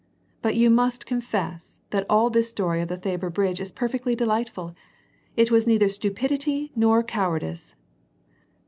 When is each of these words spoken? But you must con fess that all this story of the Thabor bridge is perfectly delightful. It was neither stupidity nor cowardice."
But 0.41 0.55
you 0.55 0.71
must 0.71 1.05
con 1.05 1.21
fess 1.21 1.79
that 1.91 2.07
all 2.09 2.31
this 2.31 2.49
story 2.49 2.81
of 2.81 2.87
the 2.87 2.97
Thabor 2.97 3.29
bridge 3.29 3.61
is 3.61 3.71
perfectly 3.71 4.15
delightful. 4.15 4.73
It 5.37 5.51
was 5.51 5.67
neither 5.67 5.89
stupidity 5.89 6.71
nor 6.75 7.03
cowardice." 7.03 7.75